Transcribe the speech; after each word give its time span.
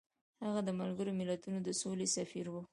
هغه 0.45 0.61
د 0.67 0.69
ملګرو 0.79 1.11
ملتونو 1.19 1.57
د 1.63 1.69
سولې 1.81 2.07
سفیر 2.17 2.45
و. 2.51 2.55